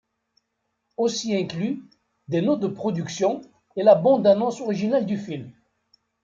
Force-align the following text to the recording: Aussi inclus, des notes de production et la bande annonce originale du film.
Aussi 0.97 1.35
inclus, 1.35 1.83
des 2.27 2.41
notes 2.41 2.59
de 2.61 2.67
production 2.67 3.41
et 3.75 3.83
la 3.83 3.93
bande 3.93 4.25
annonce 4.25 4.59
originale 4.59 5.05
du 5.05 5.15
film. 5.15 5.51